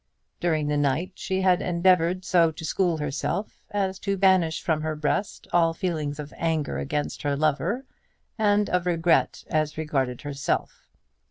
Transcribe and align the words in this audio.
During 0.39 0.65
the 0.67 0.77
night 0.77 1.11
she 1.13 1.41
had 1.41 1.61
endeavoured 1.61 2.25
so 2.25 2.49
to 2.51 2.65
school 2.65 2.97
herself 2.97 3.61
as 3.69 3.99
to 3.99 4.17
banish 4.17 4.59
from 4.59 4.81
her 4.81 4.95
breast 4.95 5.47
all 5.53 5.75
feelings 5.75 6.17
of 6.17 6.33
anger 6.37 6.79
against 6.79 7.21
her 7.21 7.35
lover, 7.35 7.85
and 8.35 8.67
of 8.67 8.87
regret 8.87 9.43
as 9.51 9.77
regarded 9.77 10.21
herself. 10.23 10.87